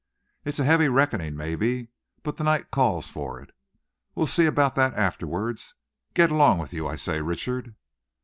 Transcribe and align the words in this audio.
It's 0.45 0.57
a 0.57 0.63
heavy 0.63 0.89
reckoning, 0.89 1.35
maybe, 1.37 1.89
but 2.23 2.37
the 2.37 2.43
night 2.43 2.71
calls 2.71 3.07
for 3.07 3.39
it. 3.39 3.51
We'll 4.15 4.25
see 4.25 4.47
about 4.47 4.73
that 4.73 4.95
afterwards. 4.95 5.75
Get 6.15 6.31
along 6.31 6.57
with 6.57 6.73
you, 6.73 6.87
I 6.87 6.95
say, 6.95 7.21
Richard." 7.21 7.75